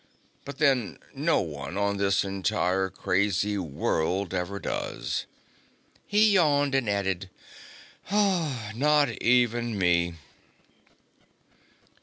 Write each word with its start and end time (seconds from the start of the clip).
But 0.45 0.57
then, 0.57 0.97
no 1.13 1.41
one 1.41 1.77
on 1.77 1.97
this 1.97 2.23
entire 2.23 2.89
crazy 2.89 3.55
world 3.59 4.33
ever 4.33 4.57
does." 4.57 5.27
He 6.07 6.31
yawned 6.31 6.73
and 6.73 6.89
added: 6.89 7.29
"Not 8.73 9.09
even 9.21 9.77
me." 9.77 10.15